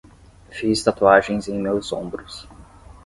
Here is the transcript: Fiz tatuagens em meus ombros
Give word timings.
Fiz 0.49 0.83
tatuagens 0.83 1.47
em 1.47 1.61
meus 1.61 1.93
ombros 1.93 2.49